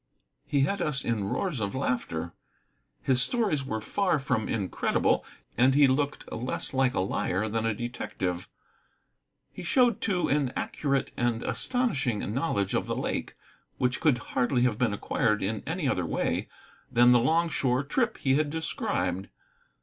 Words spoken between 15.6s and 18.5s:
any other way than the long shore trip he had